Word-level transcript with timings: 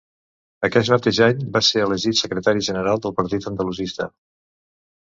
Aquest 0.67 0.89
mateix 0.93 1.19
any 1.25 1.43
va 1.57 1.63
ser 1.67 1.83
elegit 1.89 2.21
Secretari 2.23 2.67
General 2.71 3.05
del 3.07 3.17
Partit 3.21 3.51
Andalusista. 3.55 4.15